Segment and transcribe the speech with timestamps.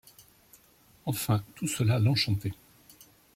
[1.05, 2.55] Enfin tout cela l’enchantait.